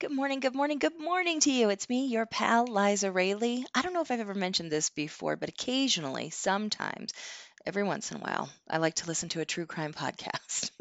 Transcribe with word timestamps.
Good 0.00 0.10
morning, 0.12 0.40
good 0.40 0.54
morning, 0.56 0.78
good 0.78 0.98
morning 0.98 1.38
to 1.40 1.52
you. 1.52 1.70
It's 1.70 1.88
me, 1.88 2.06
your 2.06 2.26
pal, 2.26 2.66
Liza 2.66 3.10
Rayleigh. 3.12 3.64
I 3.74 3.82
don't 3.82 3.92
know 3.92 4.00
if 4.00 4.10
I've 4.10 4.18
ever 4.20 4.34
mentioned 4.34 4.70
this 4.72 4.90
before, 4.90 5.36
but 5.36 5.48
occasionally, 5.48 6.30
sometimes, 6.30 7.12
every 7.66 7.82
once 7.84 8.10
in 8.12 8.18
a 8.18 8.20
while, 8.20 8.50
I 8.68 8.78
like 8.78 8.94
to 8.96 9.06
listen 9.06 9.28
to 9.30 9.40
a 9.40 9.44
true 9.46 9.66
crime 9.66 9.92
podcast. 9.94 10.70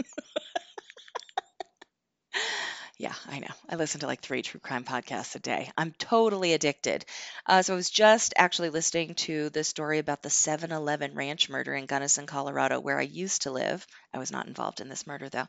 Yeah, 2.98 3.14
I 3.28 3.40
know. 3.40 3.54
I 3.70 3.76
listen 3.76 4.02
to 4.02 4.08
like 4.08 4.22
three 4.22 4.42
true 4.42 4.60
crime 4.60 4.84
podcasts 4.84 5.36
a 5.36 5.40
day. 5.40 5.72
I'm 5.78 5.92
totally 6.00 6.54
addicted. 6.54 7.06
Uh, 7.46 7.62
so 7.62 7.74
I 7.74 7.76
was 7.76 7.90
just 7.90 8.34
actually 8.36 8.70
listening 8.72 9.14
to 9.16 9.50
the 9.50 9.64
story 9.64 10.00
about 10.00 10.24
the 10.24 10.30
7 10.32 10.72
Eleven 10.72 11.14
ranch 11.14 11.48
murder 11.50 11.76
in 11.76 11.86
Gunnison, 11.86 12.26
Colorado, 12.26 12.80
where 12.80 12.98
I 12.98 13.04
used 13.04 13.44
to 13.44 13.52
live. 13.52 13.86
I 14.14 14.18
was 14.18 14.32
not 14.32 14.48
involved 14.48 14.82
in 14.82 14.90
this 14.90 15.06
murder 15.06 15.30
though. 15.30 15.48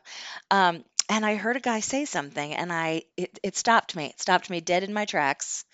Um, 0.51 0.83
and 1.09 1.25
I 1.25 1.35
heard 1.35 1.57
a 1.57 1.61
guy 1.61 1.81
say 1.81 2.05
something, 2.05 2.53
and 2.53 2.71
I 2.71 3.03
it, 3.17 3.39
it 3.43 3.57
stopped 3.57 3.95
me. 3.95 4.05
It 4.05 4.21
stopped 4.21 4.49
me 4.49 4.61
dead 4.61 4.83
in 4.83 4.93
my 4.93 5.05
tracks. 5.05 5.65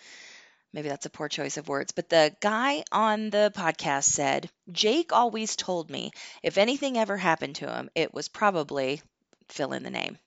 Maybe 0.74 0.90
that's 0.90 1.06
a 1.06 1.10
poor 1.12 1.30
choice 1.30 1.58
of 1.58 1.68
words, 1.68 1.92
but 1.92 2.10
the 2.10 2.36
guy 2.42 2.84
on 2.92 3.30
the 3.30 3.52
podcast 3.56 4.06
said, 4.06 4.50
Jake 4.72 5.14
always 5.14 5.56
told 5.56 5.90
me 5.90 6.12
if 6.44 6.58
anything 6.58 6.98
ever 6.98 7.18
happened 7.18 7.58
to 7.58 7.74
him, 7.74 7.90
it 7.96 8.14
was 8.14 8.28
probably 8.28 9.02
fill 9.50 9.74
in 9.74 9.84
the 9.84 9.90
name. 9.90 10.18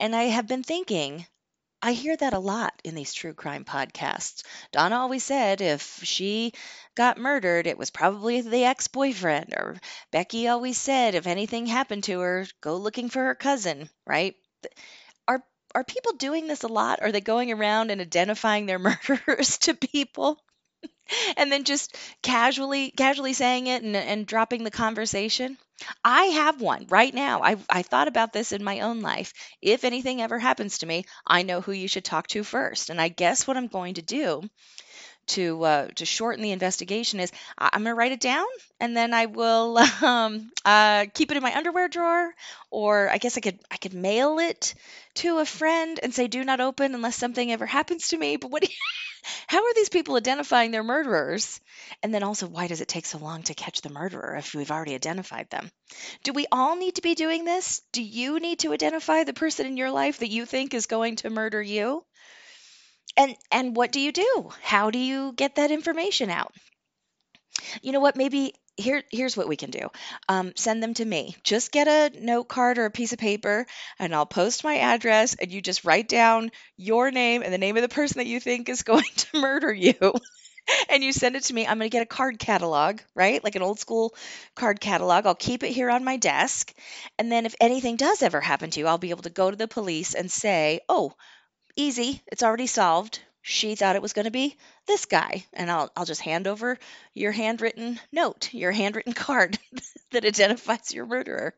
And 0.00 0.14
I 0.16 0.24
have 0.24 0.46
been 0.46 0.62
thinking, 0.64 1.26
I 1.82 1.92
hear 1.92 2.16
that 2.16 2.34
a 2.34 2.38
lot 2.38 2.80
in 2.84 2.94
these 2.94 3.12
true 3.12 3.34
crime 3.34 3.64
podcasts. 3.64 4.44
Donna 4.70 4.96
always 4.96 5.24
said 5.24 5.60
if 5.60 6.00
she 6.04 6.52
got 6.94 7.18
murdered, 7.18 7.66
it 7.66 7.76
was 7.76 7.90
probably 7.90 8.40
the 8.42 8.62
ex 8.64 8.86
boyfriend. 8.86 9.54
Or 9.56 9.76
Becky 10.12 10.46
always 10.46 10.78
said 10.78 11.16
if 11.16 11.26
anything 11.26 11.66
happened 11.66 12.04
to 12.04 12.20
her, 12.20 12.46
go 12.60 12.76
looking 12.76 13.08
for 13.08 13.24
her 13.24 13.34
cousin, 13.34 13.90
right? 14.06 14.36
Are, 15.28 15.44
are 15.74 15.84
people 15.84 16.14
doing 16.14 16.46
this 16.48 16.64
a 16.64 16.68
lot? 16.68 17.00
Are 17.02 17.12
they 17.12 17.20
going 17.20 17.52
around 17.52 17.90
and 17.90 18.00
identifying 18.00 18.66
their 18.66 18.78
murderers 18.80 19.58
to 19.58 19.74
people? 19.74 20.40
and 21.36 21.50
then 21.52 21.64
just 21.64 21.96
casually 22.22 22.90
casually 22.90 23.32
saying 23.32 23.66
it 23.66 23.82
and, 23.82 23.96
and 23.96 24.26
dropping 24.26 24.64
the 24.64 24.70
conversation. 24.70 25.56
I 26.04 26.24
have 26.24 26.60
one 26.60 26.86
right 26.88 27.14
now. 27.14 27.42
I, 27.42 27.56
I 27.70 27.82
thought 27.82 28.08
about 28.08 28.32
this 28.32 28.50
in 28.52 28.64
my 28.64 28.80
own 28.80 29.00
life. 29.00 29.32
If 29.62 29.84
anything 29.84 30.20
ever 30.20 30.38
happens 30.38 30.78
to 30.78 30.86
me 30.86 31.04
i 31.26 31.42
know 31.42 31.60
who 31.60 31.72
you 31.72 31.88
should 31.88 32.04
talk 32.04 32.26
to 32.28 32.44
first. 32.44 32.90
And 32.90 33.00
i 33.00 33.08
guess 33.08 33.46
what 33.46 33.56
i'm 33.56 33.68
going 33.68 33.94
to 33.94 34.02
do 34.02 34.42
to 35.28 35.62
uh, 35.64 35.88
to 35.96 36.04
shorten 36.04 36.42
the 36.42 36.52
investigation 36.52 37.20
is 37.20 37.32
I- 37.58 37.70
am 37.72 37.82
going 37.84 37.92
to 37.92 37.94
write 37.94 38.12
it 38.12 38.20
down 38.20 38.46
and 38.80 38.96
then 38.96 39.14
I 39.14 39.26
will 39.26 39.78
um, 40.02 40.50
uh, 40.64 41.06
keep 41.14 41.30
it 41.30 41.36
in 41.36 41.42
my 41.42 41.54
underwear 41.56 41.88
drawer, 41.88 42.32
or 42.70 43.08
I 43.10 43.18
guess 43.18 43.36
I 43.36 43.40
could 43.40 43.58
I 43.70 43.76
could 43.76 43.94
mail 43.94 44.38
it 44.38 44.74
to 45.16 45.38
a 45.38 45.44
friend 45.46 45.98
and 46.02 46.14
say 46.14 46.26
do 46.28 46.44
not 46.44 46.60
open 46.60 46.94
unless 46.94 47.16
something 47.16 47.50
ever 47.52 47.66
happens 47.78 48.08
to 48.08 48.18
me. 48.18 48.36
But 48.36 48.50
what? 48.50 48.64
How 49.48 49.58
are 49.64 49.74
these 49.74 49.88
people 49.88 50.16
identifying 50.16 50.70
their 50.70 50.84
murderers? 50.84 51.60
And 52.02 52.14
then 52.14 52.22
also, 52.22 52.46
why 52.46 52.66
does 52.68 52.80
it 52.80 52.88
take 52.88 53.04
so 53.06 53.18
long 53.18 53.42
to 53.44 53.54
catch 53.54 53.80
the 53.80 53.90
murderer 53.90 54.36
if 54.36 54.54
we've 54.54 54.70
already 54.70 54.94
identified 54.94 55.50
them? 55.50 55.70
Do 56.24 56.32
we 56.32 56.46
all 56.52 56.76
need 56.76 56.96
to 56.96 57.02
be 57.02 57.14
doing 57.16 57.44
this? 57.44 57.82
Do 57.92 58.02
you 58.02 58.40
need 58.40 58.60
to 58.60 58.72
identify 58.72 59.24
the 59.24 59.34
person 59.34 59.66
in 59.66 59.76
your 59.76 59.90
life 59.90 60.18
that 60.18 60.28
you 60.30 60.46
think 60.46 60.74
is 60.74 60.86
going 60.86 61.16
to 61.16 61.30
murder 61.30 61.62
you? 61.62 62.04
And 63.16 63.36
and 63.50 63.76
what 63.76 63.92
do 63.92 64.00
you 64.00 64.12
do? 64.12 64.50
How 64.62 64.90
do 64.90 64.98
you 64.98 65.32
get 65.32 65.56
that 65.56 65.70
information 65.70 66.30
out? 66.30 66.52
You 67.82 67.92
know 67.92 68.00
what? 68.00 68.16
Maybe 68.16 68.54
here 68.76 69.02
here's 69.10 69.36
what 69.36 69.48
we 69.48 69.56
can 69.56 69.70
do. 69.70 69.88
Um, 70.28 70.52
send 70.56 70.82
them 70.82 70.94
to 70.94 71.04
me. 71.04 71.36
Just 71.42 71.72
get 71.72 71.88
a 71.88 72.20
note 72.20 72.44
card 72.48 72.78
or 72.78 72.84
a 72.84 72.90
piece 72.90 73.12
of 73.12 73.18
paper 73.18 73.66
and 73.98 74.14
i'll 74.14 74.26
post 74.26 74.62
my 74.64 74.76
address 74.78 75.34
and 75.34 75.50
you 75.50 75.60
just 75.60 75.84
write 75.84 76.08
down 76.08 76.50
your 76.76 77.10
name 77.10 77.42
and 77.42 77.52
the 77.52 77.58
name 77.58 77.76
of 77.76 77.82
the 77.82 77.88
person 77.88 78.18
that 78.18 78.26
you 78.26 78.38
think 78.40 78.68
is 78.68 78.82
going 78.92 79.04
to 79.16 79.40
murder 79.40 79.72
you 79.72 79.94
and 80.90 81.02
you 81.02 81.12
send 81.12 81.34
it 81.36 81.44
to 81.44 81.54
me. 81.54 81.66
I'm 81.66 81.78
going 81.78 81.90
to 81.90 81.94
get 81.94 82.02
a 82.02 82.06
card 82.06 82.38
catalog 82.38 83.00
right? 83.14 83.42
Like 83.42 83.56
an 83.56 83.62
old 83.62 83.80
school 83.80 84.14
card 84.54 84.80
catalog. 84.80 85.26
I'll 85.26 85.34
keep 85.34 85.62
it 85.64 85.70
here 85.72 85.90
on 85.90 86.04
my 86.04 86.16
desk 86.16 86.72
and 87.18 87.32
then 87.32 87.46
if 87.46 87.54
anything 87.60 87.96
does 87.96 88.22
ever 88.22 88.40
happen 88.40 88.70
to 88.70 88.80
you 88.80 88.86
i'll 88.86 88.98
be 88.98 89.10
able 89.10 89.22
to 89.22 89.30
go 89.30 89.50
to 89.50 89.56
the 89.56 89.68
police 89.68 90.14
and 90.14 90.30
say 90.30 90.80
oh 90.88 91.12
easy. 91.78 92.22
It's 92.26 92.42
already 92.42 92.66
solved. 92.66 93.20
She 93.42 93.74
thought 93.74 93.96
it 93.96 94.02
was 94.02 94.12
going 94.12 94.26
to 94.26 94.30
be 94.30 94.56
this 94.86 95.06
guy, 95.06 95.46
and 95.54 95.70
I'll 95.70 95.90
I'll 95.96 96.04
just 96.04 96.20
hand 96.20 96.46
over 96.46 96.78
your 97.14 97.32
handwritten 97.32 97.98
note, 98.12 98.52
your 98.52 98.72
handwritten 98.72 99.14
card 99.14 99.58
that 100.10 100.24
identifies 100.26 100.92
your 100.92 101.06
murderer. 101.06 101.54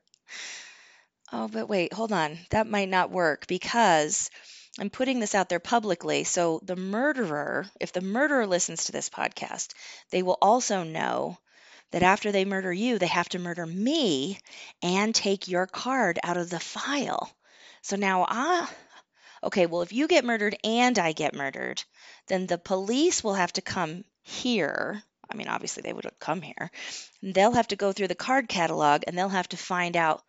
Oh, 1.32 1.48
but 1.48 1.68
wait, 1.68 1.92
hold 1.92 2.12
on. 2.12 2.38
That 2.50 2.68
might 2.68 2.88
not 2.88 3.10
work 3.10 3.46
because 3.48 4.30
I'm 4.78 4.90
putting 4.90 5.18
this 5.18 5.34
out 5.34 5.48
there 5.48 5.58
publicly. 5.60 6.22
So 6.24 6.60
the 6.62 6.76
murderer, 6.76 7.66
if 7.80 7.92
the 7.92 8.00
murderer 8.00 8.46
listens 8.46 8.84
to 8.84 8.92
this 8.92 9.10
podcast, 9.10 9.72
they 10.10 10.22
will 10.22 10.38
also 10.40 10.84
know 10.84 11.38
that 11.92 12.02
after 12.04 12.32
they 12.32 12.44
murder 12.44 12.72
you, 12.72 12.98
they 12.98 13.08
have 13.08 13.28
to 13.30 13.38
murder 13.40 13.66
me 13.66 14.38
and 14.82 15.14
take 15.14 15.48
your 15.48 15.66
card 15.66 16.18
out 16.22 16.36
of 16.36 16.50
the 16.50 16.60
file. 16.60 17.30
So 17.82 17.96
now 17.96 18.26
I 18.28 18.68
okay, 19.42 19.66
well, 19.66 19.82
if 19.82 19.92
you 19.92 20.06
get 20.06 20.24
murdered 20.24 20.56
and 20.64 20.98
I 20.98 21.12
get 21.12 21.34
murdered, 21.34 21.82
then 22.28 22.46
the 22.46 22.58
police 22.58 23.24
will 23.24 23.34
have 23.34 23.52
to 23.54 23.62
come 23.62 24.04
here. 24.22 25.02
I 25.30 25.36
mean, 25.36 25.48
obviously, 25.48 25.82
they 25.82 25.92
would 25.92 26.06
come 26.18 26.42
here. 26.42 26.70
They'll 27.22 27.52
have 27.52 27.68
to 27.68 27.76
go 27.76 27.92
through 27.92 28.08
the 28.08 28.14
card 28.14 28.48
catalog 28.48 29.04
and 29.06 29.16
they'll 29.16 29.28
have 29.28 29.48
to 29.50 29.56
find 29.56 29.96
out 29.96 30.22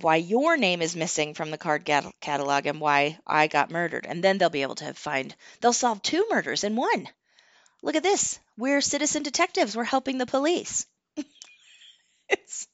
why 0.00 0.16
your 0.16 0.56
name 0.56 0.82
is 0.82 0.96
missing 0.96 1.34
from 1.34 1.50
the 1.50 1.58
card 1.58 1.84
catalog 2.20 2.66
and 2.66 2.80
why 2.80 3.18
I 3.26 3.46
got 3.46 3.70
murdered. 3.70 4.06
And 4.06 4.22
then 4.22 4.38
they'll 4.38 4.50
be 4.50 4.62
able 4.62 4.76
to 4.76 4.94
find, 4.94 5.34
they'll 5.60 5.72
solve 5.72 6.02
two 6.02 6.26
murders 6.30 6.64
in 6.64 6.76
one. 6.76 7.08
Look 7.82 7.96
at 7.96 8.02
this. 8.02 8.38
We're 8.56 8.80
citizen 8.80 9.22
detectives. 9.22 9.76
We're 9.76 9.84
helping 9.84 10.18
the 10.18 10.26
police. 10.26 10.86
it's 12.28 12.68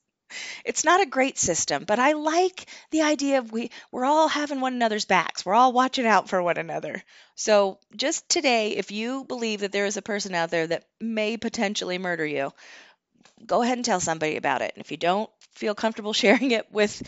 it's 0.64 0.84
not 0.84 1.00
a 1.00 1.06
great 1.06 1.38
system, 1.38 1.84
but 1.84 1.98
I 1.98 2.12
like 2.12 2.66
the 2.90 3.02
idea 3.02 3.38
of 3.38 3.52
we 3.52 3.70
we're 3.92 4.04
all 4.04 4.28
having 4.28 4.60
one 4.60 4.74
another's 4.74 5.04
backs. 5.04 5.44
We're 5.44 5.54
all 5.54 5.72
watching 5.72 6.06
out 6.06 6.28
for 6.28 6.42
one 6.42 6.58
another. 6.58 7.02
So, 7.36 7.78
just 7.96 8.28
today, 8.28 8.72
if 8.76 8.90
you 8.90 9.24
believe 9.24 9.60
that 9.60 9.72
there 9.72 9.86
is 9.86 9.96
a 9.96 10.02
person 10.02 10.34
out 10.34 10.50
there 10.50 10.66
that 10.66 10.84
may 11.00 11.36
potentially 11.36 11.98
murder 11.98 12.26
you, 12.26 12.52
go 13.46 13.62
ahead 13.62 13.78
and 13.78 13.84
tell 13.84 14.00
somebody 14.00 14.36
about 14.36 14.62
it. 14.62 14.72
And 14.76 14.84
if 14.84 14.90
you 14.90 14.96
don't 14.96 15.30
feel 15.54 15.74
comfortable 15.74 16.12
sharing 16.14 16.52
it 16.52 16.70
with 16.72 17.02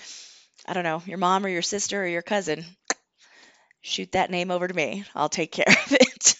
I 0.66 0.74
don't 0.74 0.84
know, 0.84 1.02
your 1.06 1.18
mom 1.18 1.46
or 1.46 1.48
your 1.48 1.62
sister 1.62 2.02
or 2.02 2.06
your 2.06 2.22
cousin, 2.22 2.64
shoot 3.82 4.12
that 4.12 4.30
name 4.30 4.50
over 4.50 4.66
to 4.66 4.74
me. 4.74 5.04
I'll 5.14 5.28
take 5.28 5.52
care 5.52 5.66
of 5.68 5.92
it. 5.92 6.36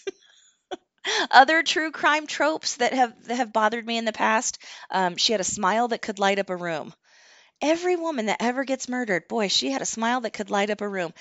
Other 1.29 1.61
true 1.63 1.91
crime 1.91 2.25
tropes 2.27 2.77
that 2.77 2.93
have 2.93 3.25
that 3.25 3.35
have 3.35 3.53
bothered 3.53 3.85
me 3.85 3.97
in 3.97 4.05
the 4.05 4.13
past. 4.13 4.57
Um, 4.89 5.17
she 5.17 5.31
had 5.33 5.41
a 5.41 5.45
smile 5.45 5.89
that 5.89 6.01
could 6.01 6.19
light 6.19 6.39
up 6.39 6.49
a 6.49 6.55
room. 6.55 6.93
Every 7.61 7.95
woman 7.95 8.27
that 8.27 8.41
ever 8.41 8.63
gets 8.63 8.89
murdered, 8.89 9.27
boy, 9.27 9.47
she 9.47 9.71
had 9.71 9.81
a 9.81 9.85
smile 9.85 10.21
that 10.21 10.33
could 10.33 10.49
light 10.49 10.69
up 10.71 10.81
a 10.81 10.87
room. 10.89 11.13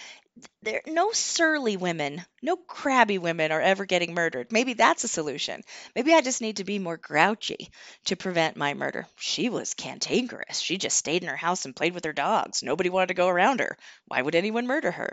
There, 0.62 0.82
no 0.86 1.12
surly 1.12 1.76
women, 1.76 2.24
no 2.42 2.56
crabby 2.56 3.18
women 3.18 3.52
are 3.52 3.60
ever 3.60 3.84
getting 3.86 4.14
murdered. 4.14 4.52
Maybe 4.52 4.74
that's 4.74 5.04
a 5.04 5.08
solution. 5.08 5.62
Maybe 5.96 6.14
I 6.14 6.22
just 6.22 6.40
need 6.40 6.58
to 6.58 6.64
be 6.64 6.78
more 6.78 6.96
grouchy 6.96 7.70
to 8.06 8.16
prevent 8.16 8.56
my 8.56 8.74
murder. 8.74 9.06
She 9.18 9.48
was 9.50 9.74
cantankerous. 9.74 10.60
She 10.60 10.78
just 10.78 10.96
stayed 10.96 11.22
in 11.22 11.28
her 11.28 11.36
house 11.36 11.64
and 11.66 11.76
played 11.76 11.94
with 11.94 12.04
her 12.06 12.12
dogs. 12.14 12.62
Nobody 12.62 12.90
wanted 12.90 13.08
to 13.08 13.14
go 13.14 13.28
around 13.28 13.60
her. 13.60 13.76
Why 14.06 14.22
would 14.22 14.34
anyone 14.34 14.66
murder 14.66 14.90
her? 14.90 15.12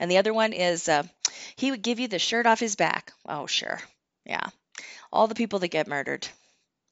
And 0.00 0.10
the 0.10 0.18
other 0.18 0.34
one 0.34 0.52
is 0.52 0.88
uh, 0.88 1.04
he 1.56 1.70
would 1.70 1.82
give 1.82 2.00
you 2.00 2.08
the 2.08 2.18
shirt 2.18 2.46
off 2.46 2.60
his 2.60 2.76
back. 2.76 3.12
Oh, 3.26 3.46
sure. 3.46 3.80
Yeah. 4.24 4.46
All 5.12 5.26
the 5.26 5.34
people 5.34 5.58
that 5.60 5.68
get 5.68 5.88
murdered. 5.88 6.26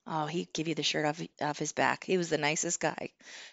Oh, 0.06 0.26
he'd 0.26 0.52
give 0.52 0.66
you 0.66 0.74
the 0.74 0.82
shirt 0.82 1.06
off, 1.06 1.22
off 1.40 1.58
his 1.58 1.72
back. 1.72 2.04
He 2.04 2.18
was 2.18 2.28
the 2.28 2.38
nicest 2.38 2.80
guy. 2.80 3.10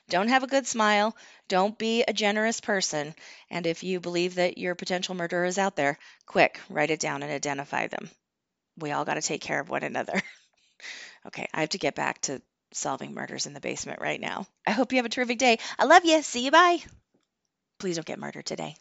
Don't 0.10 0.30
have 0.30 0.44
a 0.44 0.48
good 0.48 0.66
smile. 0.66 1.16
Don't 1.48 1.78
be 1.78 2.04
a 2.04 2.14
generous 2.14 2.60
person. 2.60 3.14
And 3.52 3.68
if 3.68 3.84
you 3.84 4.00
believe 4.00 4.36
that 4.36 4.58
your 4.58 4.74
potential 4.74 5.14
murderer 5.14 5.46
is 5.46 5.60
out 5.60 5.76
there, 5.76 6.00
quick, 6.26 6.60
write 6.70 6.90
it 6.90 7.00
down 7.00 7.22
and 7.22 7.32
identify 7.32 7.88
them. 7.88 8.10
We 8.78 8.92
all 8.92 9.06
got 9.06 9.16
to 9.16 9.22
take 9.22 9.42
care 9.42 9.60
of 9.60 9.70
one 9.70 9.84
another. 9.84 10.20
okay, 11.28 11.48
I 11.54 11.62
have 11.62 11.70
to 11.70 11.78
get 11.78 11.96
back 11.96 12.22
to 12.22 12.42
solving 12.74 13.14
murders 13.14 13.46
in 13.46 13.54
the 13.54 13.60
basement 13.60 14.02
right 14.02 14.20
now. 14.20 14.48
I 14.66 14.72
hope 14.72 14.92
you 14.92 14.98
have 14.98 15.06
a 15.06 15.10
terrific 15.10 15.38
day. 15.38 15.60
I 15.78 15.86
love 15.86 16.06
you. 16.06 16.22
See 16.24 16.46
you. 16.46 16.52
Bye. 16.52 16.80
Please 17.80 17.96
don't 17.96 18.06
get 18.08 18.20
murdered 18.20 18.46
today. 18.46 18.76